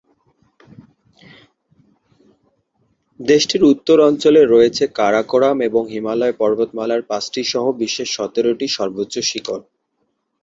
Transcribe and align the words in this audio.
দেশটির 3.19 3.63
উত্তর 3.63 3.97
অঞ্চলে 3.99 4.41
রয়েছে 4.45 4.83
কারাকোরাম 4.97 5.57
এবং 5.61 5.83
হিমালয় 5.93 6.35
পর্বতমালার 6.39 7.01
পাঁচটি 7.03 7.41
সহ 7.43 7.65
বিশ্বের 7.81 8.09
সতেরোটি 8.15 8.67
সর্বোচ্চ 8.77 9.15
শিখর। 9.29 9.59